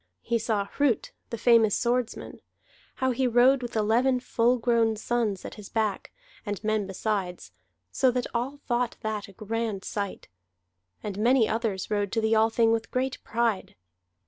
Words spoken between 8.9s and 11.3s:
that a grand sight. And